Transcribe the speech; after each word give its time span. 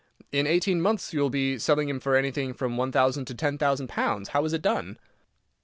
In 0.31 0.47
eighteen 0.47 0.81
months 0.81 1.13
you 1.13 1.19
will 1.21 1.29
be 1.29 1.59
selling 1.59 1.87
him 1.87 1.99
for 1.99 2.15
anything 2.15 2.55
from 2.55 2.75
one 2.75 2.91
thousand 2.91 3.25
to 3.25 3.35
ten 3.35 3.59
thousand 3.59 3.87
pounds. 3.87 4.29
How 4.29 4.43
is 4.45 4.51
it 4.53 4.63
done?" 4.63 4.97